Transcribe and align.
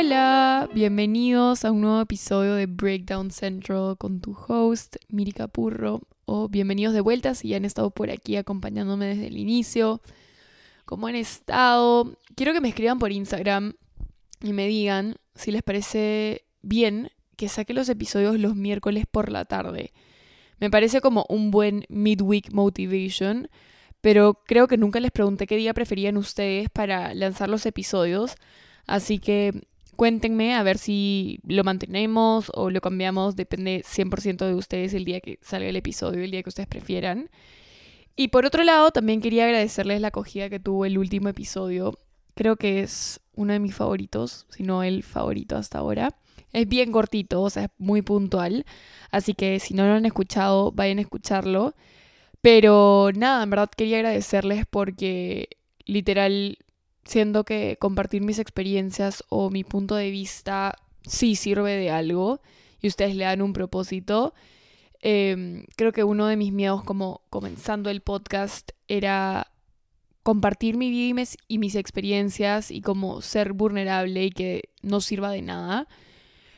Hola, 0.00 0.70
bienvenidos 0.72 1.64
a 1.64 1.72
un 1.72 1.80
nuevo 1.80 2.00
episodio 2.00 2.54
de 2.54 2.66
Breakdown 2.66 3.32
Central 3.32 3.96
con 3.98 4.20
tu 4.20 4.32
host, 4.46 4.94
Miri 5.08 5.32
Capurro, 5.32 6.02
o 6.24 6.48
bienvenidos 6.48 6.94
de 6.94 7.00
vuelta 7.00 7.34
si 7.34 7.48
ya 7.48 7.56
han 7.56 7.64
estado 7.64 7.90
por 7.90 8.08
aquí 8.08 8.36
acompañándome 8.36 9.06
desde 9.06 9.26
el 9.26 9.36
inicio. 9.36 10.00
¿Cómo 10.84 11.08
han 11.08 11.16
estado? 11.16 12.16
Quiero 12.36 12.52
que 12.52 12.60
me 12.60 12.68
escriban 12.68 13.00
por 13.00 13.10
Instagram 13.10 13.72
y 14.40 14.52
me 14.52 14.68
digan 14.68 15.16
si 15.34 15.50
les 15.50 15.64
parece 15.64 16.44
bien 16.62 17.10
que 17.36 17.48
saque 17.48 17.74
los 17.74 17.88
episodios 17.88 18.38
los 18.38 18.54
miércoles 18.54 19.04
por 19.10 19.32
la 19.32 19.46
tarde. 19.46 19.92
Me 20.60 20.70
parece 20.70 21.00
como 21.00 21.26
un 21.28 21.50
buen 21.50 21.86
midweek 21.88 22.52
motivation, 22.52 23.48
pero 24.00 24.44
creo 24.46 24.68
que 24.68 24.76
nunca 24.76 25.00
les 25.00 25.10
pregunté 25.10 25.48
qué 25.48 25.56
día 25.56 25.74
preferían 25.74 26.16
ustedes 26.16 26.70
para 26.70 27.14
lanzar 27.14 27.48
los 27.48 27.66
episodios. 27.66 28.36
Así 28.86 29.18
que 29.18 29.66
cuéntenme 29.98 30.54
a 30.54 30.62
ver 30.62 30.78
si 30.78 31.40
lo 31.42 31.64
mantenemos 31.64 32.52
o 32.54 32.70
lo 32.70 32.80
cambiamos. 32.80 33.34
Depende 33.34 33.82
100% 33.84 34.46
de 34.46 34.54
ustedes 34.54 34.94
el 34.94 35.04
día 35.04 35.20
que 35.20 35.40
salga 35.42 35.68
el 35.68 35.74
episodio, 35.74 36.22
el 36.22 36.30
día 36.30 36.44
que 36.44 36.50
ustedes 36.50 36.68
prefieran. 36.68 37.30
Y 38.14 38.28
por 38.28 38.46
otro 38.46 38.62
lado, 38.62 38.92
también 38.92 39.20
quería 39.20 39.44
agradecerles 39.46 40.00
la 40.00 40.08
acogida 40.08 40.48
que 40.48 40.60
tuvo 40.60 40.84
el 40.84 40.98
último 40.98 41.28
episodio. 41.28 41.98
Creo 42.36 42.54
que 42.54 42.80
es 42.80 43.20
uno 43.34 43.52
de 43.52 43.58
mis 43.58 43.74
favoritos, 43.74 44.46
si 44.50 44.62
no 44.62 44.84
el 44.84 45.02
favorito 45.02 45.56
hasta 45.56 45.78
ahora. 45.78 46.14
Es 46.52 46.68
bien 46.68 46.92
cortito, 46.92 47.42
o 47.42 47.50
sea, 47.50 47.64
es 47.64 47.70
muy 47.78 48.02
puntual. 48.02 48.66
Así 49.10 49.34
que 49.34 49.58
si 49.58 49.74
no 49.74 49.84
lo 49.84 49.94
han 49.94 50.06
escuchado, 50.06 50.70
vayan 50.70 50.98
a 50.98 51.02
escucharlo. 51.02 51.74
Pero 52.40 53.10
nada, 53.16 53.42
en 53.42 53.50
verdad 53.50 53.70
quería 53.76 53.96
agradecerles 53.96 54.64
porque 54.64 55.48
literal 55.86 56.56
siento 57.08 57.44
que 57.44 57.78
compartir 57.80 58.20
mis 58.20 58.38
experiencias 58.38 59.24
o 59.30 59.48
mi 59.48 59.64
punto 59.64 59.94
de 59.94 60.10
vista 60.10 60.76
sí 61.06 61.36
sirve 61.36 61.74
de 61.74 61.90
algo 61.90 62.40
y 62.82 62.88
ustedes 62.88 63.16
le 63.16 63.24
dan 63.24 63.40
un 63.40 63.54
propósito. 63.54 64.34
Em, 65.00 65.64
creo 65.76 65.92
que 65.92 66.04
uno 66.04 66.26
de 66.26 66.36
mis 66.36 66.52
miedos 66.52 66.84
como 66.84 67.22
comenzando 67.30 67.88
el 67.88 68.02
podcast 68.02 68.72
era 68.88 69.50
compartir 70.22 70.76
mi 70.76 70.90
vida 70.90 71.24
y 71.48 71.58
mis 71.58 71.76
experiencias 71.76 72.70
y 72.70 72.82
como 72.82 73.22
ser 73.22 73.54
vulnerable 73.54 74.24
y 74.24 74.30
que 74.30 74.68
no 74.82 75.00
sirva 75.00 75.30
de 75.30 75.40
nada. 75.40 75.88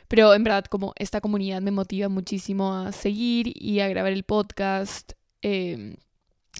Pero 0.08 0.34
en 0.34 0.42
verdad 0.42 0.64
como 0.64 0.94
esta 0.96 1.20
comunidad 1.20 1.62
me 1.62 1.70
motiva 1.70 2.08
muchísimo 2.08 2.74
a 2.74 2.90
seguir 2.90 3.52
y 3.54 3.78
a 3.78 3.88
grabar 3.88 4.12
el 4.12 4.24
podcast, 4.24 5.12
em, 5.42 5.94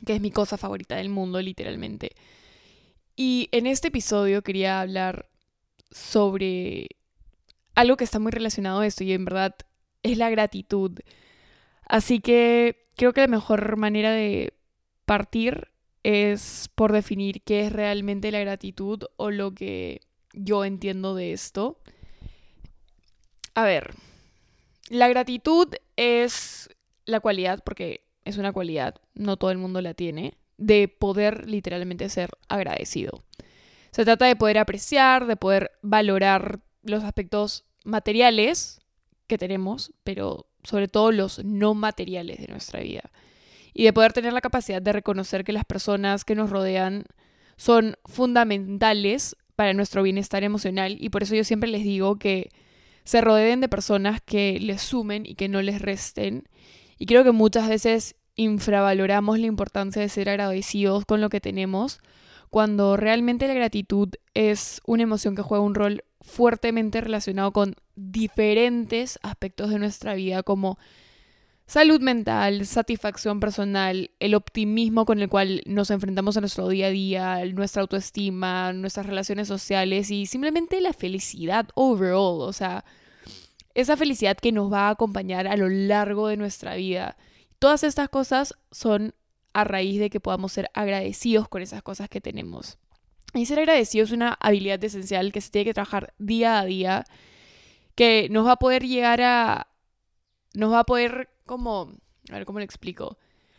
que 0.07 0.15
es 0.15 0.21
mi 0.21 0.31
cosa 0.31 0.57
favorita 0.57 0.95
del 0.95 1.09
mundo 1.09 1.43
literalmente. 1.43 2.13
Y 3.23 3.51
en 3.53 3.67
este 3.67 3.89
episodio 3.89 4.41
quería 4.41 4.81
hablar 4.81 5.29
sobre 5.91 6.87
algo 7.75 7.99
que 7.99 8.05
está 8.05 8.19
muy 8.19 8.33
relacionado 8.33 8.81
a 8.81 8.87
esto 8.87 9.05
y 9.05 9.13
en 9.13 9.27
verdad 9.27 9.57
es 10.03 10.17
la 10.17 10.31
gratitud. 10.31 10.99
Así 11.85 12.21
que 12.21 12.89
creo 12.97 13.13
que 13.13 13.21
la 13.21 13.27
mejor 13.27 13.77
manera 13.77 14.11
de 14.13 14.55
partir 15.05 15.69
es 16.03 16.71
por 16.75 16.93
definir 16.93 17.43
qué 17.43 17.67
es 17.67 17.75
realmente 17.75 18.31
la 18.31 18.41
gratitud 18.41 19.03
o 19.19 19.31
lo 19.31 19.53
que 19.53 20.01
yo 20.33 20.65
entiendo 20.65 21.15
de 21.15 21.35
esto. 21.35 21.79
A 23.55 23.65
ver, 23.65 23.93
la 24.89 25.09
gratitud 25.09 25.69
es 25.97 26.71
la 27.05 27.21
cualidad, 27.21 27.63
porque 27.67 28.03
es 28.25 28.39
una 28.39 28.55
cualidad, 28.55 28.95
no 29.13 29.37
todo 29.37 29.51
el 29.51 29.59
mundo 29.59 29.83
la 29.83 29.93
tiene, 29.93 30.40
de 30.61 30.89
poder 30.89 31.49
literalmente 31.49 32.09
ser 32.09 32.31
agradecido. 32.49 33.25
Se 33.91 34.05
trata 34.05 34.27
de 34.27 34.37
poder 34.37 34.59
apreciar, 34.59 35.27
de 35.27 35.37
poder 35.37 35.73
valorar 35.83 36.61
los 36.83 37.03
aspectos 37.03 37.65
materiales 37.85 38.81
que 39.27 39.39
tenemos, 39.39 39.93
pero 40.05 40.47
sobre 40.63 40.87
todo 40.87 41.13
los 41.13 41.45
no 41.45 41.75
materiales 41.75 42.39
de 42.39 42.49
nuestra 42.49 42.81
vida. 42.81 43.11
Y 43.73 43.85
de 43.85 43.93
poder 43.93 44.13
tener 44.13 44.33
la 44.33 44.41
capacidad 44.41 44.83
de 44.83 44.93
reconocer 44.93 45.45
que 45.45 45.53
las 45.53 45.65
personas 45.65 46.25
que 46.25 46.35
nos 46.35 46.51
rodean 46.51 47.05
son 47.57 47.97
fundamentales 48.05 49.37
para 49.57 49.73
nuestro 49.73 50.03
bienestar 50.03 50.45
emocional. 50.45 50.97
Y 51.01 51.09
por 51.09 51.23
eso 51.23 51.35
yo 51.35 51.45
siempre 51.45 51.71
les 51.71 51.85
digo 51.85 52.19
que 52.19 52.51
se 53.05 53.21
rodeen 53.21 53.61
de 53.61 53.69
personas 53.69 54.21
que 54.21 54.59
les 54.61 54.83
sumen 54.83 55.25
y 55.25 55.37
que 55.37 55.49
no 55.49 55.63
les 55.63 55.81
resten. 55.81 56.49
Y 56.99 57.07
creo 57.07 57.25
que 57.25 57.33
muchas 57.33 57.69
veces 57.69 58.17
infravaloramos 58.37 59.39
la 59.39 59.47
importancia 59.47 60.03
de 60.03 60.09
ser 60.09 60.29
agradecidos 60.29 61.05
con 61.05 61.21
lo 61.21 61.29
que 61.29 61.41
tenemos, 61.41 62.01
cuando 62.51 62.97
realmente 62.97 63.47
la 63.47 63.55
gratitud 63.55 64.09
es 64.35 64.81
una 64.87 65.05
emoción 65.05 65.37
que 65.37 65.43
juega 65.43 65.65
un 65.65 65.75
rol 65.75 66.05
fuertemente 66.21 67.01
relacionado 67.01 67.53
con 67.53 67.75
diferentes 67.95 69.19
aspectos 69.23 69.71
de 69.71 69.79
nuestra 69.79 70.15
vida, 70.15 70.43
como 70.43 70.79
salud 71.67 72.01
mental, 72.01 72.67
satisfacción 72.67 73.39
personal, 73.39 74.11
el 74.19 74.35
optimismo 74.35 75.07
con 75.07 75.21
el 75.21 75.29
cual 75.29 75.63
nos 75.67 75.91
enfrentamos 75.91 76.37
a 76.37 76.41
nuestro 76.41 76.69
día 76.69 76.89
a 76.89 76.91
día, 76.91 77.45
nuestra 77.55 77.83
autoestima, 77.83 78.73
nuestras 78.73 79.07
relaciones 79.07 79.47
sociales 79.47 80.11
y 80.11 80.27
simplemente 80.27 80.81
la 80.81 80.93
felicidad 80.93 81.69
overall, 81.77 82.41
o 82.41 82.53
sea, 82.53 82.85
esa 83.75 83.97
felicidad 83.97 84.37
que 84.37 84.51
nos 84.51 84.73
va 84.73 84.89
a 84.89 84.91
acompañar 84.91 85.47
a 85.47 85.57
lo 85.57 85.69
largo 85.69 86.27
de 86.27 86.37
nuestra 86.37 86.75
vida. 86.75 87.17
Todas 87.61 87.85
estas 87.85 88.09
cosas 88.09 88.55
son 88.71 89.15
a 89.53 89.65
raíz 89.65 90.01
de 90.01 90.09
que 90.09 90.19
podamos 90.19 90.53
ser 90.53 90.71
agradecidos 90.73 91.47
con 91.47 91.61
esas 91.61 91.83
cosas 91.83 92.09
que 92.09 92.23
tenemos. 92.23 92.79
Y 93.35 93.45
ser 93.45 93.59
agradecido 93.59 94.05
es 94.05 94.13
una 94.13 94.33
habilidad 94.41 94.83
esencial 94.83 95.31
que 95.31 95.43
se 95.43 95.51
tiene 95.51 95.67
que 95.67 95.75
trabajar 95.75 96.15
día 96.19 96.59
a 96.59 96.65
día, 96.65 97.05
que 97.95 98.29
nos 98.31 98.47
va 98.47 98.53
a 98.53 98.59
poder 98.59 98.87
llegar 98.87 99.21
a... 99.21 99.69
nos 100.55 100.73
va 100.73 100.81
a 100.81 100.85
poder 100.85 101.29
como... 101.45 101.93
a 102.31 102.33
ver 102.33 102.47
cómo 102.47 102.61
le 102.61 102.65
explico. 102.65 103.19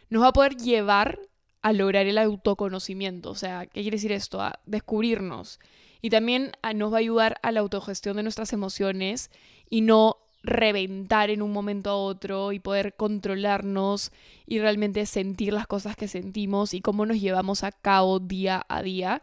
Nos 0.10 0.24
va 0.24 0.30
a 0.30 0.34
poder 0.34 0.56
llevar 0.56 1.20
a 1.62 1.72
lograr 1.72 2.08
el 2.08 2.18
autoconocimiento. 2.18 3.30
O 3.30 3.36
sea, 3.36 3.68
¿qué 3.68 3.84
quiere 3.84 3.98
decir 3.98 4.12
esto? 4.12 4.42
A 4.42 4.60
descubrirnos. 4.66 5.60
Y 6.02 6.10
también 6.10 6.54
nos 6.74 6.92
va 6.92 6.98
a 6.98 7.02
ayudar 7.02 7.40
a 7.44 7.52
la 7.52 7.60
autogestión 7.60 8.18
de 8.18 8.24
nuestras 8.24 8.52
emociones 8.52 9.30
y 9.70 9.82
no 9.82 10.18
reventar 10.44 11.30
en 11.30 11.42
un 11.42 11.52
momento 11.52 11.90
a 11.92 11.96
otro 11.96 12.52
y 12.52 12.60
poder 12.60 12.96
controlarnos 12.96 14.12
y 14.46 14.60
realmente 14.60 15.06
sentir 15.06 15.54
las 15.54 15.68
cosas 15.68 15.96
que 15.96 16.08
sentimos 16.08 16.74
y 16.74 16.82
cómo 16.82 17.06
nos 17.06 17.20
llevamos 17.20 17.64
a 17.64 17.72
cabo 17.72 18.20
día 18.20 18.66
a 18.68 18.82
día. 18.82 19.22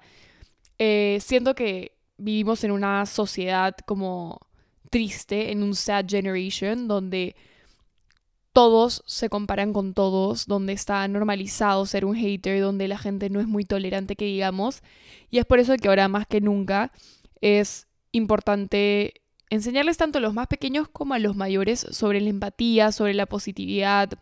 Eh, 0.79 1.19
siento 1.21 1.55
que 1.55 1.93
vivimos 2.19 2.63
en 2.65 2.71
una 2.71 3.05
sociedad 3.07 3.75
como 3.87 4.41
triste, 4.91 5.51
en 5.51 5.63
un 5.63 5.75
sad 5.75 6.07
generation, 6.09 6.89
donde 6.89 7.35
todos 8.53 9.03
se 9.07 9.29
comparan 9.29 9.73
con 9.73 9.95
todos, 9.95 10.47
donde 10.47 10.73
está 10.73 11.07
normalizado 11.07 11.87
ser 11.87 12.05
un 12.05 12.17
hater, 12.17 12.61
donde 12.61 12.89
la 12.89 12.99
gente 12.99 13.31
no 13.31 13.41
es 13.41 13.47
muy 13.47 13.65
tolerante 13.65 14.17
que 14.17 14.25
digamos. 14.25 14.83
Y 15.31 15.39
es 15.39 15.45
por 15.45 15.59
eso 15.59 15.77
que 15.77 15.89
ahora 15.89 16.09
más 16.09 16.27
que 16.27 16.41
nunca 16.41 16.93
es 17.41 17.87
importante 18.13 19.23
enseñarles 19.51 19.97
tanto 19.97 20.19
a 20.19 20.21
los 20.21 20.35
más 20.35 20.47
pequeños 20.47 20.89
como 20.89 21.15
a 21.15 21.19
los 21.19 21.37
mayores 21.37 21.87
sobre 21.91 22.21
la 22.21 22.31
empatía, 22.31 22.93
sobre 22.93 23.15
la 23.15 23.27
positividad 23.27 24.19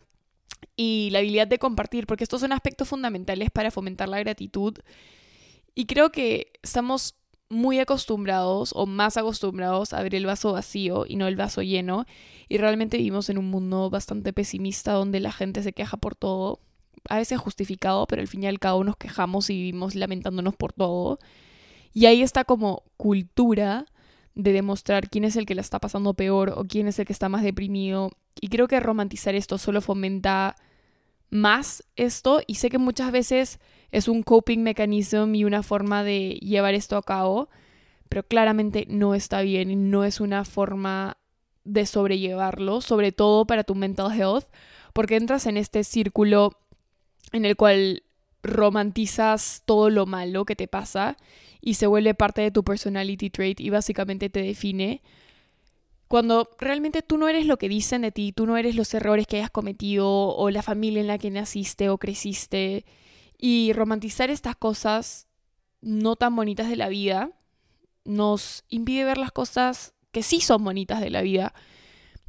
y 0.77 1.09
la 1.11 1.21
habilidad 1.21 1.47
de 1.47 1.59
compartir, 1.59 2.07
porque 2.07 2.25
estos 2.25 2.41
son 2.41 2.53
aspectos 2.53 2.89
fundamentales 2.89 3.51
para 3.51 3.71
fomentar 3.71 4.09
la 4.09 4.19
gratitud. 4.19 4.79
Y 5.75 5.87
creo 5.87 6.11
que 6.11 6.53
estamos 6.63 7.17
muy 7.49 7.79
acostumbrados 7.79 8.73
o 8.75 8.87
más 8.87 9.17
acostumbrados 9.17 9.93
a 9.93 10.03
ver 10.03 10.15
el 10.15 10.27
vaso 10.27 10.53
vacío 10.53 11.05
y 11.07 11.17
no 11.17 11.27
el 11.27 11.37
vaso 11.37 11.63
lleno. 11.63 12.07
Y 12.49 12.59
realmente 12.59 12.97
vivimos 12.97 13.29
en 13.31 13.39
un 13.39 13.51
mundo 13.51 13.91
bastante 13.91 14.33
pesimista 14.33 14.93
donde 14.93 15.21
la 15.21 15.33
gente 15.33 15.63
se 15.63 15.73
queja 15.73 15.97
por 15.97 16.15
todo. 16.15 16.61
A 17.09 17.19
veces 17.19 17.39
justificado, 17.39 18.07
pero 18.07 18.23
al 18.23 18.29
fin 18.29 18.43
y 18.43 18.47
al 18.47 18.59
cabo 18.59 18.83
nos 18.83 18.97
quejamos 18.97 19.49
y 19.51 19.55
vivimos 19.55 19.95
lamentándonos 19.95 20.57
por 20.57 20.73
todo. 20.73 21.19
Y 21.93 22.07
ahí 22.07 22.23
está 22.23 22.45
como 22.45 22.83
cultura 22.97 23.87
de 24.37 24.53
demostrar 24.53 25.09
quién 25.09 25.25
es 25.25 25.35
el 25.37 25.47
que 25.47 25.55
la 25.55 25.63
está 25.63 25.81
pasando 25.81 26.15
peor 26.15 26.53
o 26.57 26.65
quién 26.65 26.87
es 26.87 26.99
el 26.99 27.07
que 27.07 27.13
está 27.13 27.29
más 27.29 27.43
deprimido. 27.43 28.11
Y 28.39 28.49
creo 28.49 28.69
que 28.69 28.79
romantizar 28.79 29.35
esto 29.35 29.59
solo 29.59 29.81
fomenta 29.81 30.57
más 31.31 31.83
esto 31.97 32.41
y 32.47 32.57
sé 32.57 32.71
que 32.71 32.79
muchas 32.79 33.11
veces 33.11 33.59
es 33.91 34.09
un 34.09 34.23
coping 34.23 34.63
mechanism 34.63 35.35
y 35.35 35.45
una 35.45 35.63
forma 35.63 36.05
de 36.05 36.39
llevar 36.43 36.75
esto 36.75 36.99
a 36.99 37.03
cabo, 37.03 37.49
pero 38.09 38.23
claramente 38.23 38.87
no 38.89 39.15
está 39.15 39.41
bien 39.41 39.71
y 39.71 39.77
no 39.77 40.05
es 40.05 40.21
una 40.21 40.45
forma 40.45 41.17
de 41.65 41.87
sobrellevarlo, 41.87 42.83
sobre 42.83 43.13
todo 43.13 43.47
para 43.47 43.65
tu 43.65 43.75
mental 43.75 44.13
health, 44.13 44.45
porque 44.93 45.17
entras 45.17 45.47
en 45.47 45.57
este 45.57 45.83
círculo 45.83 46.59
en 47.33 47.47
el 47.47 47.57
cual 47.57 48.03
romantizas 48.43 49.63
todo 49.65 49.89
lo 49.89 50.05
malo 50.07 50.45
que 50.45 50.55
te 50.55 50.69
pasa 50.69 51.17
y 51.67 51.75
se 51.75 51.89
vuelve 51.89 52.15
parte 52.15 52.43
de 52.43 52.53
tu 52.53 52.63
personality 52.63 53.29
trait 53.29 53.59
y 53.61 53.71
básicamente 53.71 54.31
te 54.31 54.41
define. 54.41 55.03
Cuando 56.07 56.49
realmente 56.61 57.03
tú 57.03 57.19
no 57.19 57.29
eres 57.29 57.45
lo 57.45 57.57
que 57.57 57.69
dicen 57.69 58.03
de 58.03 58.13
ti, 58.13 58.31
tú 58.31 58.47
no 58.47 58.57
eres 58.57 58.77
los 58.77 58.95
errores 58.95 59.27
que 59.27 59.39
hayas 59.39 59.51
cometido 59.51 60.09
o 60.09 60.49
la 60.51 60.63
familia 60.63 61.01
en 61.01 61.09
la 61.09 61.19
que 61.19 61.29
naciste 61.29 61.89
o 61.89 61.99
creciste. 61.99 62.85
Y 63.37 63.73
romantizar 63.73 64.31
estas 64.31 64.55
cosas 64.55 65.27
no 65.81 66.15
tan 66.15 66.37
bonitas 66.37 66.69
de 66.69 66.77
la 66.77 66.89
vida 66.89 67.33
nos 68.05 68.63
impide 68.69 69.03
ver 69.03 69.19
las 69.19 69.33
cosas 69.33 69.93
que 70.13 70.23
sí 70.23 70.41
son 70.41 70.63
bonitas 70.63 71.01
de 71.01 71.11
la 71.11 71.23
vida. 71.23 71.53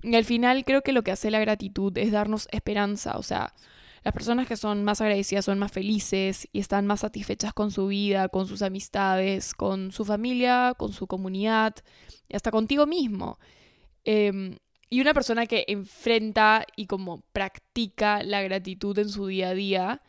Y 0.01 0.15
al 0.15 0.25
final 0.25 0.65
creo 0.65 0.81
que 0.81 0.93
lo 0.93 1.03
que 1.03 1.11
hace 1.11 1.29
la 1.29 1.39
gratitud 1.39 1.95
es 1.99 2.11
darnos 2.11 2.47
esperanza, 2.51 3.19
o 3.19 3.21
sea, 3.21 3.53
las 4.07 4.13
personas 4.13 4.47
que 4.47 4.55
son 4.55 4.85
más 4.85 5.01
agradecidas 5.01 5.43
son 5.43 5.59
más 5.59 5.69
felices 5.69 6.47
y 6.53 6.59
están 6.59 6.87
más 6.87 7.01
satisfechas 7.01 7.51
con 7.53 7.71
su 7.71 7.87
vida, 7.87 8.29
con 8.29 8.47
sus 8.47 8.61
amistades, 8.61 9.53
con 9.53 9.91
su 9.91 10.05
familia, 10.05 10.75
con 10.77 10.93
su 10.93 11.07
comunidad 11.07 11.75
y 12.29 12.37
hasta 12.37 12.49
contigo 12.49 12.87
mismo. 12.87 13.37
Em, 14.05 14.59
y 14.89 15.01
una 15.01 15.13
persona 15.13 15.45
que 15.45 15.65
enfrenta 15.67 16.65
y 16.77 16.85
como 16.85 17.19
practica 17.33 18.23
la 18.23 18.41
gratitud 18.41 18.97
en 18.97 19.09
su 19.09 19.27
día 19.27 19.49
a 19.49 19.53
día, 19.53 20.01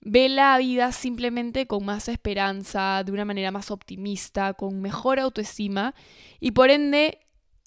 ve 0.00 0.28
la 0.28 0.56
vida 0.56 0.92
simplemente 0.92 1.66
con 1.66 1.84
más 1.84 2.06
esperanza, 2.06 3.02
de 3.04 3.10
una 3.10 3.24
manera 3.24 3.50
más 3.50 3.72
optimista, 3.72 4.54
con 4.54 4.80
mejor 4.80 5.18
autoestima 5.18 5.96
y 6.38 6.52
por 6.52 6.70
ende 6.70 7.18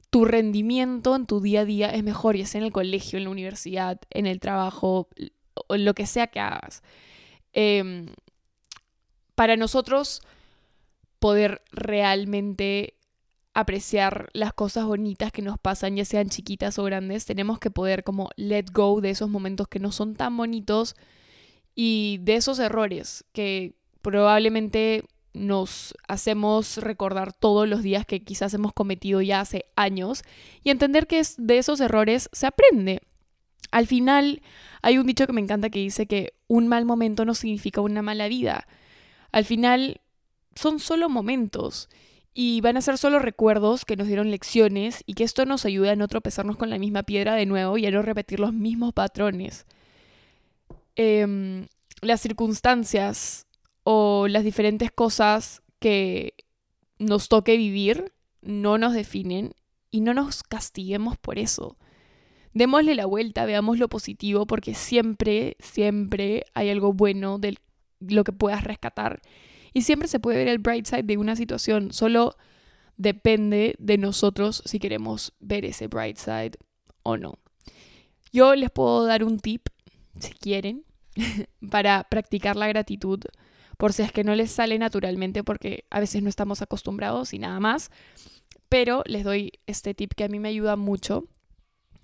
tu 0.10 0.24
rendimiento 0.24 1.14
en 1.18 1.26
tu 1.26 1.42
día 1.42 1.62
a 1.62 1.66
día 1.66 1.90
es 1.90 2.06
mejor, 2.06 2.38
ya 2.38 2.46
sea 2.46 2.60
en 2.60 2.68
el 2.68 2.72
colegio, 2.72 3.18
en 3.18 3.26
la 3.26 3.32
universidad, 3.32 4.00
en 4.12 4.28
el 4.28 4.40
trabajo, 4.40 5.10
o 5.68 5.78
lo 5.78 5.94
que 5.94 6.06
sea 6.06 6.28
que 6.28 6.40
hagas. 6.40 6.84
Em, 7.54 8.08
para 9.36 9.58
nosotros 9.58 10.22
poder 11.20 11.62
realmente 11.72 12.96
apreciar 13.54 14.30
las 14.34 14.54
cosas 14.54 14.86
bonitas 14.86 15.32
que 15.32 15.42
nos 15.42 15.60
pasan, 15.60 15.96
ya 15.96 16.06
sean 16.06 16.30
chiquitas 16.30 16.80
o 16.80 16.84
grandes, 16.84 17.26
tenemos 17.26 17.60
que 17.60 17.70
poder 17.70 18.04
como 18.04 18.30
let 18.36 18.66
go 18.74 19.00
de 19.00 19.12
esos 19.12 19.30
momentos 19.30 19.68
que 19.68 19.80
no 19.80 19.92
son 19.92 20.16
tan 20.16 20.36
bonitos 20.36 20.96
y 21.76 22.20
de 22.22 22.36
esos 22.36 22.60
errores 22.60 23.26
que 23.32 23.76
probablemente 24.02 25.06
nos 25.34 25.96
hacemos 26.08 26.78
recordar 26.78 27.34
todos 27.34 27.68
los 27.68 27.82
días 27.82 28.06
que 28.06 28.24
quizás 28.24 28.54
hemos 28.54 28.74
cometido 28.74 29.22
ya 29.22 29.40
hace 29.40 29.66
años 29.76 30.24
y 30.64 30.70
entender 30.70 31.08
que 31.08 31.22
de 31.38 31.58
esos 31.58 31.80
errores 31.80 32.30
se 32.32 32.48
aprende. 32.48 33.02
Al 33.72 33.88
final 33.88 34.42
hay 34.82 34.98
un 34.98 35.08
dicho 35.08 35.26
que 35.26 35.34
me 35.34 35.42
encanta 35.42 35.70
que 35.70 35.80
dice 35.80 36.06
que 36.06 36.34
un 36.48 36.68
mal 36.68 36.86
momento 36.86 37.26
no 37.26 37.34
significa 37.34 37.82
una 37.82 38.02
mala 38.02 38.28
vida. 38.28 38.68
Al 39.32 39.46
final 39.46 40.02
son 40.56 40.80
solo 40.80 41.10
momentos 41.10 41.90
y 42.34 42.62
van 42.62 42.78
a 42.78 42.82
ser 42.82 42.98
solo 42.98 43.20
recuerdos 43.20 43.86
que 43.86 43.96
nos 43.96 44.08
dieron 44.08 44.32
lecciones 44.32 45.04
y 45.06 45.14
que 45.14 45.24
esto 45.24 45.46
nos 45.46 45.66
ayuda 45.66 45.92
a 45.92 45.96
no 45.96 46.08
tropezarnos 46.08 46.58
con 46.58 46.70
la 46.70 46.80
misma 46.80 47.04
piedra 47.04 47.36
de 47.36 47.46
nuevo 47.46 47.78
y 47.78 47.86
a 47.86 47.92
no 47.92 48.02
repetir 48.02 48.40
los 48.40 48.54
mismos 48.54 48.94
patrones. 48.94 49.66
Em, 50.96 51.68
las 52.02 52.22
circunstancias 52.22 53.48
o 53.84 54.28
las 54.28 54.44
diferentes 54.44 54.92
cosas 54.92 55.62
que 55.80 56.34
nos 56.98 57.30
toque 57.30 57.58
vivir 57.58 58.14
no 58.42 58.78
nos 58.78 58.94
definen 58.94 59.54
y 59.92 60.02
no 60.02 60.14
nos 60.14 60.44
castiguemos 60.44 61.18
por 61.18 61.38
eso. 61.38 61.78
Démosle 62.54 62.96
la 62.96 63.06
vuelta, 63.06 63.46
veamos 63.46 63.80
lo 63.80 63.90
positivo 63.90 64.46
porque 64.46 64.76
siempre, 64.76 65.58
siempre 65.60 66.46
hay 66.54 66.70
algo 66.70 66.94
bueno 66.94 67.40
de 67.40 67.58
lo 68.00 68.24
que 68.24 68.32
puedas 68.32 68.64
rescatar 68.64 69.22
y 69.74 69.82
siempre 69.82 70.08
se 70.08 70.20
puede 70.20 70.38
ver 70.38 70.48
el 70.48 70.60
bright 70.60 70.86
side 70.86 71.04
de 71.04 71.18
una 71.18 71.36
situación, 71.36 71.92
solo 71.92 72.36
depende 72.96 73.76
de 73.80 73.98
nosotros 73.98 74.62
si 74.66 74.80
queremos 74.80 75.34
ver 75.40 75.66
ese 75.66 75.88
bright 75.88 76.18
side 76.18 76.52
o 77.02 77.18
no. 77.18 77.40
Yo 78.32 78.56
les 78.56 78.70
puedo 78.70 79.06
dar 79.06 79.24
un 79.24 79.40
tip, 79.40 79.68
si 80.20 80.34
quieren, 80.34 80.86
para 81.72 82.04
practicar 82.04 82.56
la 82.56 82.68
gratitud, 82.68 83.20
por 83.78 83.94
si 83.94 84.04
es 84.04 84.12
que 84.12 84.24
no 84.24 84.36
les 84.36 84.52
sale 84.52 84.78
naturalmente, 84.78 85.44
porque 85.44 85.86
a 85.90 86.00
veces 86.00 86.22
no 86.22 86.30
estamos 86.30 86.62
acostumbrados 86.62 87.34
y 87.34 87.40
nada 87.40 87.60
más. 87.60 87.90
Pero 88.70 89.04
les 89.06 89.24
doy 89.24 89.52
este 89.68 89.94
tip 89.94 90.14
que 90.16 90.24
a 90.24 90.30
mí 90.30 90.40
me 90.40 90.50
ayuda 90.50 90.76
mucho 90.76 91.28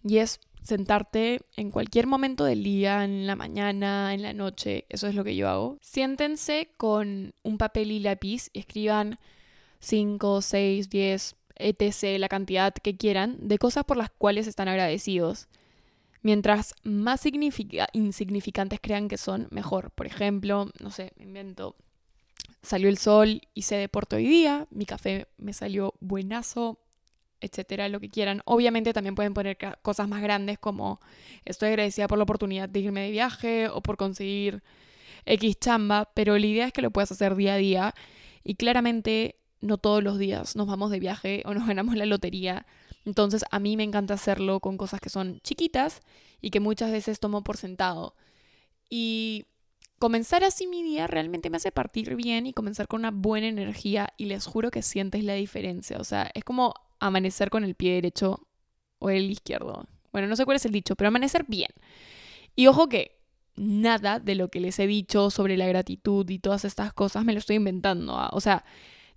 y 0.03 0.17
es 0.17 0.39
sentarte 0.61 1.41
en 1.55 1.71
cualquier 1.71 2.07
momento 2.07 2.45
del 2.45 2.63
día, 2.63 3.03
en 3.03 3.27
la 3.27 3.35
mañana, 3.35 4.13
en 4.13 4.21
la 4.21 4.33
noche, 4.33 4.85
eso 4.89 5.07
es 5.07 5.15
lo 5.15 5.23
que 5.23 5.35
yo 5.35 5.49
hago. 5.49 5.77
Siéntense 5.81 6.71
con 6.77 7.33
un 7.43 7.57
papel 7.57 7.91
y 7.91 7.99
lápiz 7.99 8.49
y 8.53 8.59
escriban 8.59 9.17
5, 9.79 10.41
6, 10.41 10.89
10, 10.89 11.35
etc., 11.55 12.19
la 12.19 12.29
cantidad 12.29 12.73
que 12.73 12.97
quieran 12.97 13.37
de 13.41 13.57
cosas 13.57 13.83
por 13.83 13.97
las 13.97 14.09
cuales 14.09 14.47
están 14.47 14.67
agradecidos. 14.67 15.47
Mientras 16.21 16.75
más 16.83 17.23
insignificantes 17.25 18.79
crean 18.81 19.07
que 19.07 19.17
son, 19.17 19.47
mejor. 19.51 19.91
Por 19.91 20.05
ejemplo, 20.05 20.69
no 20.79 20.91
sé, 20.91 21.13
me 21.15 21.23
invento. 21.23 21.75
Salió 22.61 22.89
el 22.89 22.97
sol, 22.97 23.41
hice 23.53 23.75
deporte 23.75 24.17
hoy 24.17 24.27
día, 24.27 24.67
mi 24.69 24.85
café 24.85 25.27
me 25.37 25.53
salió 25.53 25.93
buenazo, 26.01 26.77
etcétera, 27.41 27.89
lo 27.89 27.99
que 27.99 28.09
quieran. 28.09 28.41
Obviamente 28.45 28.93
también 28.93 29.15
pueden 29.15 29.33
poner 29.33 29.57
cosas 29.81 30.07
más 30.07 30.21
grandes 30.21 30.59
como 30.59 30.99
estoy 31.45 31.69
agradecida 31.69 32.07
por 32.07 32.17
la 32.17 32.23
oportunidad 32.23 32.69
de 32.69 32.79
irme 32.79 33.01
de 33.01 33.11
viaje 33.11 33.69
o 33.69 33.81
por 33.81 33.97
conseguir 33.97 34.63
X 35.25 35.59
chamba, 35.59 36.11
pero 36.13 36.37
la 36.37 36.45
idea 36.45 36.67
es 36.67 36.73
que 36.73 36.81
lo 36.81 36.91
puedas 36.91 37.11
hacer 37.11 37.35
día 37.35 37.53
a 37.53 37.57
día 37.57 37.95
y 38.43 38.55
claramente 38.55 39.35
no 39.61 39.77
todos 39.77 40.03
los 40.03 40.17
días 40.17 40.55
nos 40.55 40.67
vamos 40.67 40.91
de 40.91 40.99
viaje 40.99 41.43
o 41.45 41.53
nos 41.53 41.67
ganamos 41.67 41.95
la 41.95 42.05
lotería. 42.05 42.65
Entonces 43.05 43.43
a 43.51 43.59
mí 43.59 43.77
me 43.77 43.83
encanta 43.83 44.13
hacerlo 44.13 44.59
con 44.59 44.77
cosas 44.77 44.99
que 44.99 45.09
son 45.09 45.39
chiquitas 45.41 46.01
y 46.41 46.51
que 46.51 46.59
muchas 46.59 46.91
veces 46.91 47.19
tomo 47.19 47.43
por 47.43 47.57
sentado. 47.57 48.15
Y 48.89 49.45
comenzar 49.99 50.43
así 50.43 50.67
mi 50.67 50.83
día 50.83 51.07
realmente 51.07 51.49
me 51.49 51.57
hace 51.57 51.71
partir 51.71 52.15
bien 52.15 52.47
y 52.47 52.53
comenzar 52.53 52.87
con 52.87 53.01
una 53.01 53.11
buena 53.11 53.47
energía 53.47 54.13
y 54.17 54.25
les 54.25 54.45
juro 54.45 54.71
que 54.71 54.81
sientes 54.81 55.23
la 55.23 55.33
diferencia. 55.33 55.97
O 55.99 56.03
sea, 56.03 56.31
es 56.33 56.43
como 56.43 56.73
amanecer 56.99 57.49
con 57.49 57.63
el 57.63 57.75
pie 57.75 57.93
derecho 57.93 58.47
o 58.99 59.09
el 59.09 59.29
izquierdo. 59.31 59.87
Bueno, 60.11 60.27
no 60.27 60.35
sé 60.35 60.45
cuál 60.45 60.57
es 60.57 60.65
el 60.65 60.71
dicho, 60.71 60.95
pero 60.95 61.09
amanecer 61.09 61.45
bien. 61.47 61.69
Y 62.55 62.67
ojo 62.67 62.89
que 62.89 63.19
nada 63.55 64.19
de 64.19 64.35
lo 64.35 64.49
que 64.49 64.59
les 64.59 64.79
he 64.79 64.87
dicho 64.87 65.29
sobre 65.29 65.57
la 65.57 65.67
gratitud 65.67 66.27
y 66.29 66.39
todas 66.39 66.65
estas 66.65 66.93
cosas 66.93 67.25
me 67.25 67.33
lo 67.33 67.39
estoy 67.39 67.57
inventando. 67.57 68.17
¿ah? 68.17 68.29
O 68.33 68.41
sea, 68.41 68.65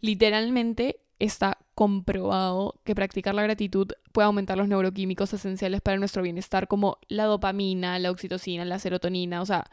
literalmente 0.00 1.00
está 1.18 1.58
comprobado 1.74 2.80
que 2.84 2.94
practicar 2.94 3.34
la 3.34 3.44
gratitud 3.44 3.92
puede 4.10 4.26
aumentar 4.26 4.58
los 4.58 4.68
neuroquímicos 4.68 5.32
esenciales 5.32 5.80
para 5.80 5.96
nuestro 5.96 6.22
bienestar 6.22 6.66
como 6.66 6.98
la 7.08 7.24
dopamina, 7.24 7.98
la 7.98 8.10
oxitocina, 8.10 8.64
la 8.64 8.80
serotonina. 8.80 9.40
O 9.40 9.46
sea, 9.46 9.64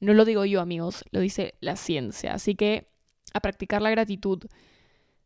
no 0.00 0.14
lo 0.14 0.24
digo 0.24 0.44
yo 0.44 0.60
amigos, 0.60 1.04
lo 1.12 1.20
dice 1.20 1.54
la 1.60 1.76
ciencia. 1.76 2.34
Así 2.34 2.56
que 2.56 2.88
a 3.32 3.40
practicar 3.40 3.80
la 3.82 3.90
gratitud. 3.90 4.44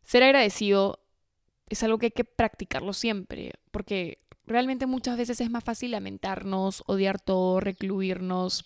Ser 0.03 0.21
agradecido 0.21 1.04
es 1.69 1.83
algo 1.83 1.97
que 1.97 2.07
hay 2.07 2.11
que 2.11 2.23
practicarlo 2.23 2.93
siempre, 2.93 3.53
porque 3.71 4.19
realmente 4.45 4.85
muchas 4.85 5.17
veces 5.17 5.41
es 5.41 5.49
más 5.49 5.63
fácil 5.63 5.91
lamentarnos, 5.91 6.83
odiar 6.87 7.19
todo, 7.19 7.59
recluirnos, 7.59 8.65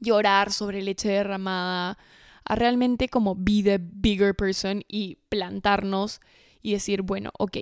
llorar 0.00 0.52
sobre 0.52 0.82
leche 0.82 1.08
derramada, 1.08 1.98
a 2.44 2.54
realmente 2.54 3.08
como 3.08 3.34
be 3.34 3.62
the 3.62 3.78
bigger 3.80 4.34
person 4.34 4.84
y 4.88 5.16
plantarnos 5.28 6.20
y 6.62 6.72
decir, 6.72 7.02
bueno, 7.02 7.30
ok, 7.38 7.58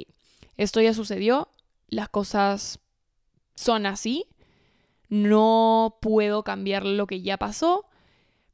esto 0.56 0.80
ya 0.80 0.94
sucedió, 0.94 1.48
las 1.88 2.08
cosas 2.08 2.80
son 3.54 3.86
así, 3.86 4.26
no 5.08 5.98
puedo 6.00 6.42
cambiar 6.42 6.84
lo 6.84 7.06
que 7.06 7.22
ya 7.22 7.36
pasó, 7.36 7.86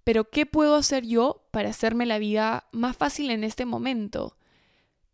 pero 0.05 0.31
¿qué 0.31 0.47
puedo 0.47 0.77
hacer 0.77 1.07
yo 1.07 1.47
para 1.51 1.71
hacerme 1.71 2.07
la 2.07 2.19
vida 2.19 2.69
más 2.73 2.97
fácil 2.97 3.31
en 3.31 3.45
este 3.45 3.65
momento? 3.65 4.37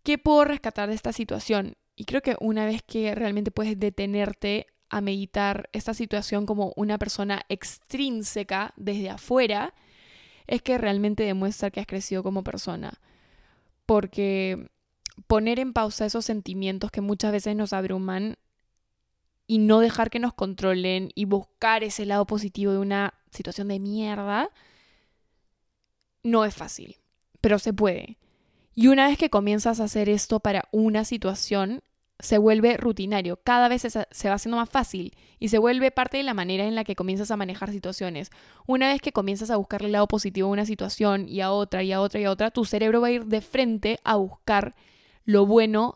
¿Qué 0.07 0.19
puedo 0.19 0.45
rescatar 0.45 0.89
de 0.89 0.95
esta 0.95 1.13
situación? 1.13 1.75
Y 1.97 2.05
creo 2.05 2.23
que 2.23 2.37
una 2.39 2.65
vez 2.65 2.81
que 2.81 3.13
realmente 3.17 3.51
puedes 3.51 3.77
detenerte 3.77 4.69
a 4.89 5.01
meditar 5.01 5.69
esta 5.73 5.95
situación 5.95 6.47
como 6.47 6.73
una 6.77 6.97
persona 6.97 7.43
extrínseca 7.49 8.73
desde 8.77 9.11
afuera, 9.11 9.75
es 10.47 10.63
que 10.63 10.79
realmente 10.79 11.25
demuestra 11.25 11.73
que 11.73 11.81
has 11.81 11.89
crecido 11.89 12.23
como 12.23 12.45
persona. 12.45 13.01
Porque 13.85 14.71
poner 15.27 15.59
en 15.59 15.73
pausa 15.73 16.07
esos 16.07 16.25
sentimientos 16.25 16.93
que 16.93 17.01
muchas 17.01 17.33
veces 17.33 17.57
nos 17.57 17.73
abruman 17.73 18.37
y 19.49 19.59
no 19.59 19.81
dejar 19.81 20.09
que 20.11 20.21
nos 20.21 20.35
controlen 20.35 21.11
y 21.17 21.25
buscar 21.25 21.83
ese 21.83 22.07
lado 22.07 22.29
positivo 22.29 22.71
de 22.71 22.79
una 22.79 23.15
situación 23.33 23.67
de 23.67 23.81
mierda, 23.81 24.51
no 26.23 26.45
es 26.45 26.55
fácil, 26.55 26.95
pero 27.41 27.59
se 27.59 27.73
puede. 27.73 28.19
Y 28.79 28.89
una 28.89 29.09
vez 29.09 29.17
que 29.17 29.31
comienzas 29.31 29.81
a 29.81 29.85
hacer 29.85 30.11
esto 30.11 30.39
para 30.39 30.69
una 30.71 31.07
situación, 31.07 31.83
se 32.19 32.37
vuelve 32.37 32.77
rutinario, 32.77 33.41
cada 33.43 33.69
vez 33.69 33.81
se, 33.81 34.29
va 34.29 34.35
haciendo 34.35 34.59
más 34.59 34.69
fácil 34.69 35.17
y 35.39 35.49
se 35.49 35.57
vuelve 35.57 35.91
parte 35.91 36.19
de 36.19 36.23
la 36.23 36.35
manera 36.35 36.67
en 36.67 36.75
la 36.75 36.85
que 36.85 36.95
comienzas 36.95 37.31
a 37.31 37.39
manejar 37.39 37.71
situaciones. 37.71 38.31
Una 38.67 38.89
vez 38.89 39.01
que 39.01 39.13
comienzas 39.13 39.51
a 39.51 39.57
buscar 39.57 39.83
el 39.83 39.93
lado 39.93 40.07
positivo 40.07 40.49
a 40.49 40.53
una 40.53 40.67
situación 40.67 41.27
y 41.27 41.41
a 41.41 41.53
otra 41.53 41.83
y 41.83 41.93
a 41.93 42.03
otra 42.03 42.21
y 42.21 42.25
a 42.25 42.31
otra, 42.31 42.51
tu 42.51 42.67
cerebro 42.67 43.01
va 43.01 43.07
a 43.07 43.13
ir 43.13 43.25
de 43.25 43.41
frente 43.41 43.99
a 44.05 44.17
buscar 44.17 44.77
lo 45.25 45.47
bueno 45.47 45.95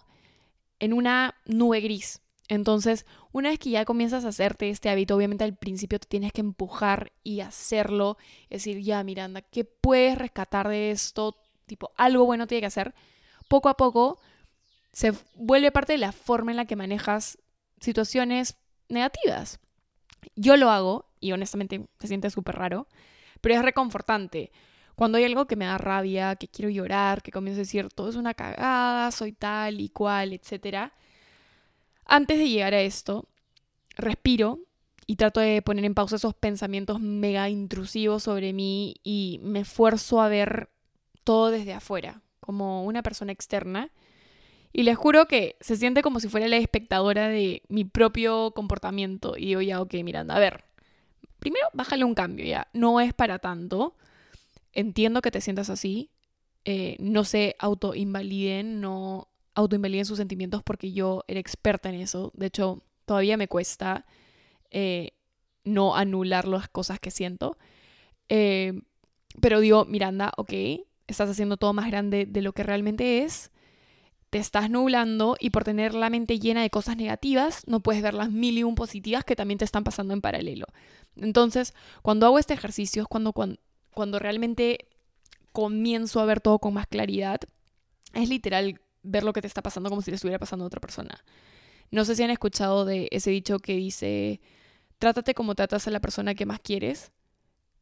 en 0.79 0.95
una 0.95 1.35
nube 1.45 1.83
gris. 1.83 2.23
Entonces, 2.49 3.05
una 3.31 3.51
vez 3.51 3.59
que 3.59 3.69
ya 3.69 3.85
comienzas 3.85 4.25
a 4.25 4.29
hacerte 4.29 4.71
este 4.71 4.89
hábito, 4.89 5.17
obviamente 5.17 5.45
al 5.45 5.55
principio 5.55 6.01
te 6.01 6.09
tienes 6.09 6.33
que 6.33 6.41
empujar 6.41 7.13
y 7.23 7.41
hacerlo, 7.41 8.17
es 8.49 8.65
decir, 8.65 8.83
ya 8.83 9.05
Miranda, 9.05 9.43
¿qué 9.43 9.67
puedes 9.67 10.17
rescatar 10.17 10.67
de 10.69 10.91
esto? 10.93 11.37
Tipo, 11.71 11.93
algo 11.97 12.27
bueno 12.27 12.47
tiene 12.47 12.61
que 12.61 12.67
hacer, 12.67 12.95
poco 13.49 13.69
a 13.69 13.77
poco 13.77 14.21
se 14.93 15.13
vuelve 15.35 15.71
parte 15.73 15.93
de 15.93 15.99
la 15.99 16.13
forma 16.13 16.51
en 16.51 16.57
la 16.57 16.65
que 16.65 16.77
manejas 16.77 17.39
situaciones 17.81 18.57
negativas. 18.89 19.61
Yo 20.37 20.57
lo 20.57 20.71
hago 20.71 21.07
y 21.21 21.33
honestamente 21.33 21.89
se 21.99 22.09
siente 22.09 22.29
súper 22.31 22.57
raro, 22.57 22.89
pero 23.41 23.55
es 23.55 23.63
reconfortante. 23.63 24.51
Cuando 24.97 25.17
hay 25.17 25.25
algo 25.25 25.47
que 25.47 25.57
me 25.57 25.65
da 25.65 25.79
rabia, 25.79 26.37
que 26.37 26.49
quiero 26.49 26.69
llorar, 26.69 27.23
que 27.23 27.31
comienzo 27.31 27.61
a 27.61 27.65
decir 27.65 27.89
todo 27.89 28.11
es 28.11 28.17
una 28.17 28.35
cagada, 28.35 29.11
soy 29.13 29.33
tal 29.33 29.81
y 29.81 29.89
cual, 29.89 30.33
etc. 30.33 30.93
Antes 32.05 32.39
de 32.39 32.49
llegar 32.49 32.75
a 32.75 32.81
esto, 32.81 33.29
respiro 33.97 34.59
y 35.07 35.17
trato 35.17 35.41
de 35.41 35.63
poner 35.63 35.85
en 35.85 35.95
pausa 35.95 36.17
esos 36.17 36.35
pensamientos 36.35 37.01
mega 37.01 37.49
intrusivos 37.49 38.25
sobre 38.25 38.53
mí 38.53 38.97
y 39.03 39.41
me 39.43 39.61
esfuerzo 39.61 40.21
a 40.21 40.29
ver 40.29 40.71
todo 41.25 41.51
desde 41.51 41.73
afuera, 41.73 42.23
como 42.41 42.85
una 42.85 43.03
persona 43.03 43.33
externa. 43.33 43.91
Y 44.73 44.85
les 44.85 44.97
juro 44.97 45.27
que 45.27 45.57
se 45.61 45.77
siente 45.77 46.03
como 46.03 46.21
si 46.21 46.29
fuera 46.29 46.47
la 46.49 46.57
espectadora 46.57 47.29
de 47.29 47.63
mi 47.69 47.85
propio 47.85 48.53
comportamiento. 48.53 49.37
Y 49.37 49.47
digo, 49.47 49.61
ya, 49.61 49.81
ok, 49.81 49.95
Miranda, 50.05 50.37
a 50.37 50.41
ver. 50.41 50.65
Primero, 51.41 51.67
bájale 51.73 52.05
un 52.05 52.15
cambio, 52.15 52.45
ya. 52.45 52.69
No 52.73 53.01
es 53.01 53.13
para 53.13 53.39
tanto. 53.39 53.97
Entiendo 54.73 55.23
que 55.23 55.31
te 55.31 55.41
sientas 55.41 55.71
así. 55.71 56.11
Eh, 56.65 56.97
no 57.01 57.25
se 57.25 57.57
autoinvaliden, 57.59 58.81
no 58.81 59.29
autoinvaliden 59.55 60.05
sus 60.05 60.19
sentimientos 60.19 60.63
porque 60.63 60.93
yo 60.93 61.25
era 61.27 61.41
experta 61.41 61.89
en 61.89 61.97
eso. 61.97 62.31
De 62.35 62.47
hecho, 62.47 62.85
todavía 63.07 63.37
me 63.37 63.49
cuesta 63.49 64.07
eh, 64.71 65.13
no 65.65 65.97
anular 65.97 66.47
las 66.47 66.69
cosas 66.69 67.01
que 67.01 67.11
siento. 67.11 67.57
Eh, 68.29 68.83
pero 69.41 69.61
digo, 69.61 69.85
Miranda, 69.85 70.33
ok, 70.37 70.53
estás 71.13 71.31
haciendo 71.31 71.57
todo 71.57 71.73
más 71.73 71.87
grande 71.87 72.27
de 72.27 72.43
lo 72.43 72.53
que 72.53 72.63
realmente 72.63 73.23
es, 73.23 73.51
te 74.31 74.39
estás 74.39 74.71
nublando 74.71 75.37
y 75.41 75.51
por 75.51 75.65
tener 75.65 75.95
la 75.95 76.09
mente 76.09 76.39
llena 76.39 76.63
de 76.63 76.71
cosas 76.71 76.97
negativas, 76.97 77.63
no 77.67 77.81
puedes 77.81 78.03
ver 78.03 78.15
las 78.15 78.31
mil 78.31 78.57
y 78.59 78.63
un 78.63 78.77
positivas 78.77 79.25
que 79.25 79.37
también 79.37 79.59
te 79.59 79.65
están 79.65 79.83
pasando 79.83 80.15
en 80.15 80.21
paralelo. 80.21 80.67
Entonces, 81.17 81.75
cuando 82.03 82.27
hago 82.27 82.39
este 82.39 82.55
ejercicio 82.55 83.03
es 83.03 83.09
cuando, 83.09 83.33
cuando, 83.33 83.59
cuando 83.93 84.19
realmente 84.21 84.87
comienzo 85.53 86.21
a 86.21 86.25
ver 86.25 86.41
todo 86.41 86.59
con 86.59 86.75
más 86.75 86.87
claridad. 86.87 87.41
Es 88.15 88.29
literal 88.29 88.81
ver 89.03 89.25
lo 89.25 89.33
que 89.33 89.41
te 89.41 89.47
está 89.47 89.63
pasando 89.63 89.89
como 89.89 90.03
si 90.03 90.11
le 90.11 90.17
estuviera 90.17 90.39
pasando 90.39 90.65
a 90.65 90.67
otra 90.67 90.81
persona. 90.81 91.25
No 91.91 92.05
sé 92.05 92.15
si 92.15 92.23
han 92.23 92.31
escuchado 92.31 92.85
de 92.85 93.09
ese 93.11 93.31
dicho 93.31 93.59
que 93.59 93.75
dice, 93.75 94.41
trátate 94.99 95.35
como 95.35 95.55
tratas 95.55 95.87
a 95.89 95.91
la 95.91 96.01
persona 96.01 96.35
que 96.35 96.47
más 96.47 96.61
quieres. 96.61 97.13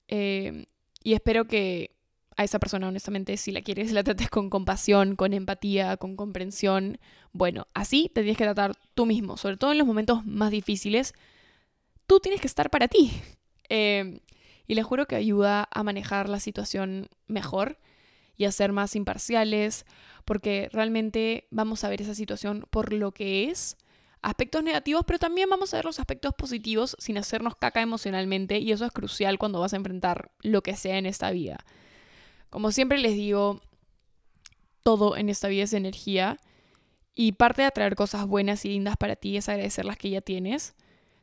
Eh, 0.08 0.66
y 1.02 1.12
espero 1.12 1.47
que 1.47 1.97
a 2.38 2.45
esa 2.45 2.61
persona, 2.61 2.87
honestamente, 2.87 3.37
si 3.37 3.50
la 3.50 3.62
quieres, 3.62 3.90
la 3.90 4.04
trates 4.04 4.30
con 4.30 4.49
compasión, 4.49 5.16
con 5.16 5.35
empatía, 5.35 5.97
con 5.97 6.14
comprensión. 6.14 6.99
Bueno, 7.33 7.66
así 7.75 8.12
te 8.14 8.23
tienes 8.23 8.38
que 8.38 8.45
tratar 8.45 8.76
tú 8.95 9.07
mismo, 9.07 9.37
sobre 9.37 9.57
todo 9.57 9.73
en 9.73 9.78
los 9.78 9.88
momentos 9.88 10.25
más 10.25 10.52
difíciles. 10.52 11.14
Tú 12.07 12.21
tienes 12.21 12.40
que 12.40 12.47
estar 12.47 12.71
para 12.71 12.87
ti. 12.87 13.11
Eh, 13.68 14.21
y 14.68 14.76
les 14.76 14.87
juro 14.87 15.07
que 15.07 15.16
ayuda 15.16 15.68
a 15.68 15.83
manejar 15.83 16.28
la 16.28 16.38
situación 16.38 17.09
mejor 17.26 17.80
y 18.37 18.45
a 18.45 18.52
ser 18.52 18.71
más 18.71 18.95
imparciales, 18.95 19.85
porque 20.25 20.68
realmente 20.73 21.49
vamos 21.50 21.83
a 21.83 21.88
ver 21.88 22.02
esa 22.02 22.14
situación 22.14 22.66
por 22.71 22.92
lo 22.92 23.11
que 23.11 23.50
es, 23.50 23.76
aspectos 24.23 24.62
negativos, 24.62 25.02
pero 25.04 25.18
también 25.18 25.50
vamos 25.50 25.75
a 25.75 25.78
ver 25.78 25.87
los 25.87 25.99
aspectos 25.99 26.35
positivos 26.35 26.95
sin 27.00 27.18
hacernos 27.18 27.57
caca 27.57 27.83
emocionalmente, 27.83 28.59
y 28.59 28.71
eso 28.71 28.85
es 28.85 28.92
crucial 28.92 29.38
cuando 29.38 29.59
vas 29.59 29.73
a 29.73 29.76
enfrentar 29.76 30.30
lo 30.40 30.62
que 30.62 30.76
sea 30.76 30.99
en 30.99 31.07
esta 31.07 31.33
vida. 31.33 31.64
Como 32.50 32.72
siempre 32.72 32.98
les 32.98 33.14
digo, 33.14 33.60
todo 34.82 35.16
en 35.16 35.28
esta 35.28 35.48
vida 35.48 35.64
es 35.64 35.72
energía 35.72 36.38
y 37.14 37.32
parte 37.32 37.62
de 37.62 37.68
atraer 37.68 37.94
cosas 37.94 38.26
buenas 38.26 38.64
y 38.64 38.68
lindas 38.68 38.96
para 38.96 39.16
ti 39.16 39.36
es 39.36 39.48
agradecer 39.48 39.84
las 39.84 39.98
que 39.98 40.10
ya 40.10 40.20
tienes. 40.20 40.74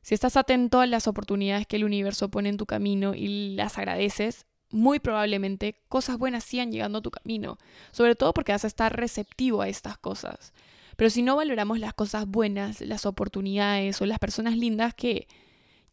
Si 0.01 0.13
estás 0.13 0.37
atento 0.37 0.81
a 0.81 0.85
las 0.85 1.07
oportunidades 1.07 1.65
que 1.65 1.77
el 1.77 1.83
universo 1.83 2.29
pone 2.29 2.49
en 2.49 2.57
tu 2.57 2.65
camino 2.65 3.15
y 3.15 3.55
las 3.55 3.77
agradeces, 3.77 4.45
muy 4.69 4.99
probablemente 4.99 5.81
cosas 5.87 6.17
buenas 6.17 6.43
sigan 6.43 6.71
llegando 6.71 6.99
a 6.99 7.01
tu 7.01 7.11
camino, 7.11 7.57
sobre 7.91 8.15
todo 8.15 8.33
porque 8.33 8.51
vas 8.51 8.65
a 8.65 8.67
estar 8.67 8.95
receptivo 8.95 9.61
a 9.61 9.69
estas 9.69 9.97
cosas. 9.97 10.53
Pero 10.95 11.09
si 11.09 11.21
no 11.21 11.35
valoramos 11.35 11.79
las 11.79 11.93
cosas 11.93 12.27
buenas, 12.27 12.81
las 12.81 13.05
oportunidades 13.05 14.01
o 14.01 14.05
las 14.05 14.19
personas 14.19 14.57
lindas 14.57 14.93
que 14.93 15.27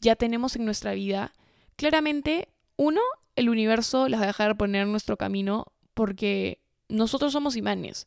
ya 0.01 0.17
tenemos 0.17 0.57
en 0.57 0.65
nuestra 0.65 0.93
vida, 0.95 1.33
claramente, 1.77 2.49
uno, 2.77 3.01
el 3.37 3.49
universo 3.49 4.09
las 4.09 4.21
va 4.21 4.25
a 4.25 4.29
dejar 4.29 4.57
poner 4.57 4.83
en 4.83 4.91
nuestro 4.91 5.17
camino 5.17 5.73
porque 5.95 6.61
nosotros 6.89 7.33
somos 7.33 7.57
imanes. 7.57 8.07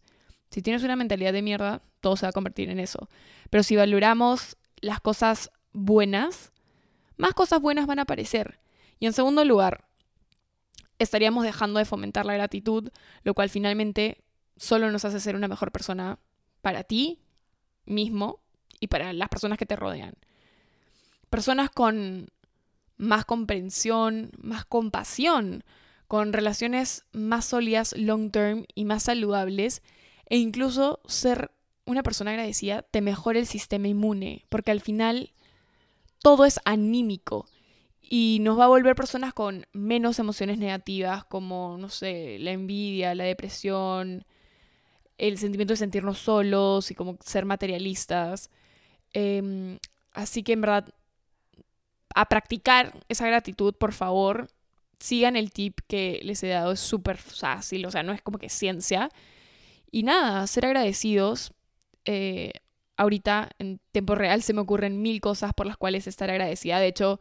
Si 0.52 0.62
tienes 0.62 0.84
una 0.84 0.96
mentalidad 0.96 1.34
de 1.34 1.42
mierda, 1.42 1.82
todo 2.02 2.16
se 2.16 2.26
va 2.26 2.30
a 2.30 2.34
convertir 2.34 2.70
en 2.70 2.80
eso. 2.80 3.10
Pero 3.50 3.64
si 3.64 3.76
valoramos 3.76 4.58
las 4.82 5.02
cosas 5.02 5.52
buenas, 5.74 6.52
más 7.18 7.34
cosas 7.34 7.62
buenas 7.62 7.88
van 7.88 8.00
a 8.00 8.04
aparecer. 8.04 8.60
Y 9.00 9.08
en 9.08 9.14
segundo 9.14 9.44
lugar, 9.44 9.86
estaríamos 11.00 11.44
dejando 11.44 11.80
de 11.80 11.86
fomentar 11.86 12.26
la 12.26 12.34
gratitud, 12.34 12.90
lo 13.24 13.34
cual 13.34 13.50
finalmente 13.50 14.24
solo 14.58 14.92
nos 14.92 15.06
hace 15.06 15.20
ser 15.20 15.36
una 15.36 15.48
mejor 15.48 15.72
persona 15.72 16.20
para 16.62 16.84
ti 16.84 17.20
mismo 17.86 18.40
y 18.80 18.88
para 18.88 19.14
las 19.14 19.30
personas 19.30 19.58
que 19.58 19.66
te 19.66 19.76
rodean. 19.76 20.16
Personas 21.30 21.70
con 21.70 22.30
más 22.98 23.26
comprensión, 23.26 24.32
más 24.38 24.66
compasión, 24.66 25.64
con 26.08 26.34
relaciones 26.34 27.06
más 27.12 27.46
sólidas 27.46 27.96
long 27.98 28.32
term 28.32 28.66
y 28.76 28.86
más 28.86 29.04
saludables, 29.04 29.82
e 30.28 30.38
incluso 30.38 31.00
ser 31.08 31.52
una 31.86 32.04
persona 32.04 32.32
agradecida 32.32 32.82
te 32.84 33.02
mejora 33.02 33.40
el 33.40 33.48
sistema 33.48 33.88
inmune, 33.88 34.46
porque 34.50 34.72
al 34.72 34.82
final 34.82 35.34
todo 36.20 36.46
es 36.46 36.60
anímico 36.66 37.48
y 38.02 38.40
nos 38.42 38.60
va 38.60 38.66
a 38.66 38.70
volver 38.70 38.96
personas 38.96 39.34
con 39.34 39.66
menos 39.74 40.20
emociones 40.20 40.58
negativas 40.58 41.26
como, 41.26 41.78
no 41.80 41.90
sé, 41.90 42.38
la 42.40 42.52
envidia, 42.52 43.16
la 43.16 43.24
depresión, 43.24 44.26
el 45.18 45.38
sentimiento 45.38 45.74
de 45.74 45.78
sentirnos 45.78 46.20
solos 46.20 46.92
y 46.92 46.96
como 46.96 47.18
ser 47.24 47.46
materialistas. 47.46 48.50
Em, 49.14 49.80
así 50.14 50.44
que 50.44 50.54
en 50.54 50.62
verdad 50.62 50.94
a 52.16 52.26
practicar 52.30 52.98
esa 53.10 53.28
gratitud, 53.28 53.76
por 53.76 53.94
favor. 53.94 54.48
Sigan 55.00 55.36
el 55.36 55.52
tip 55.52 55.80
que 55.88 56.22
les 56.24 56.42
he 56.44 56.48
dado, 56.48 56.72
es 56.72 56.80
súper 56.80 57.18
fácil, 57.18 57.86
o 57.86 57.92
sea, 57.92 58.02
no 58.02 58.14
es 58.14 58.22
como 58.22 58.40
que 58.40 58.50
ciencia. 58.50 59.10
Y 59.92 60.04
nada, 60.04 60.48
ser 60.48 60.66
agradecidos. 60.66 61.54
Eh, 62.06 62.54
ahorita, 62.96 63.50
en 63.60 63.82
tiempo 63.92 64.16
real, 64.16 64.42
se 64.42 64.54
me 64.54 64.62
ocurren 64.62 65.02
mil 65.02 65.20
cosas 65.20 65.54
por 65.54 65.66
las 65.68 65.76
cuales 65.76 66.08
estar 66.08 66.30
agradecida. 66.32 66.80
De 66.80 66.88
hecho, 66.88 67.20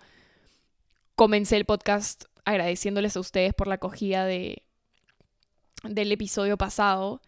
comencé 1.16 1.56
el 1.56 1.64
podcast 1.64 2.24
agradeciéndoles 2.44 3.16
a 3.16 3.20
ustedes 3.20 3.52
por 3.52 3.66
la 3.66 3.74
acogida 3.74 4.24
de, 4.24 4.62
del 5.82 6.12
episodio 6.12 6.56
pasado. 6.56 7.20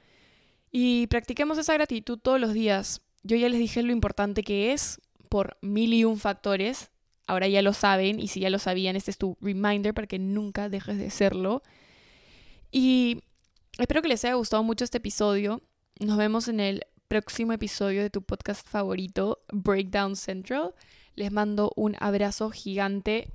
Y 0.71 1.09
practiquemos 1.09 1.59
esa 1.59 1.75
gratitud 1.75 2.19
todos 2.19 2.41
los 2.41 2.53
días. 2.53 3.03
Yo 3.25 3.37
ya 3.37 3.49
les 3.49 3.59
dije 3.59 3.83
lo 3.83 3.93
importante 3.93 4.45
que 4.45 4.73
es 4.73 5.01
por 5.29 5.59
mil 5.63 5.93
y 5.95 6.05
un 6.05 6.19
factores 6.19 6.91
ahora 7.27 7.49
ya 7.49 7.63
lo 7.63 7.73
saben 7.73 8.21
y 8.21 8.29
si 8.29 8.41
ya 8.41 8.51
lo 8.51 8.59
sabían, 8.59 8.97
este 8.97 9.11
es 9.11 9.19
tu 9.19 9.37
reminder 9.41 9.95
para 9.95 10.07
que 10.07 10.19
nunca 10.19 10.69
dejes 10.69 10.99
de 10.99 11.11
serlo. 11.11 11.63
Y 12.71 13.23
espero 13.79 14.03
que 14.03 14.09
les 14.09 14.25
haya 14.25 14.35
gustado 14.35 14.63
mucho 14.63 14.85
este 14.85 14.99
episodio. 14.99 15.63
Nos 15.99 16.17
vemos 16.17 16.49
en 16.49 16.61
el 16.61 16.85
próximo 17.09 17.53
episodio 17.53 18.03
de 18.03 18.11
tu 18.11 18.23
podcast 18.23 18.67
favorito, 18.67 19.41
Breakdown 19.53 20.17
Central. 20.17 20.75
Les 21.15 21.33
mando 21.33 21.73
un 21.77 21.97
abrazo 21.99 22.51
gigante. 22.51 23.31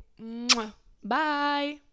Bye. 1.02 1.91